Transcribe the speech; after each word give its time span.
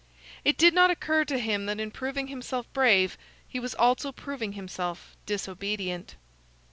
It 0.43 0.57
did 0.57 0.73
not 0.73 0.89
occur 0.89 1.25
to 1.25 1.37
him 1.37 1.67
that 1.67 1.79
in 1.79 1.91
proving 1.91 2.25
himself 2.25 2.65
brave, 2.73 3.19
he 3.47 3.59
was 3.59 3.75
also 3.75 4.11
proving 4.11 4.53
himself 4.53 5.15
disobedient. 5.27 6.15